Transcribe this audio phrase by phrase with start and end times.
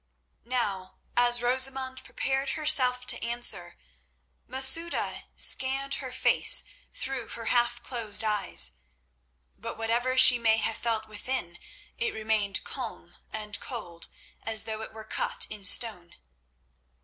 [0.47, 3.77] Now as Rosamund prepared herself to answer
[4.47, 8.77] Masouda scanned her face through her half closed eyes.
[9.59, 11.59] But whatever she may have felt within,
[11.99, 14.07] it remained calm and cold
[14.41, 16.15] as though it were cut in stone.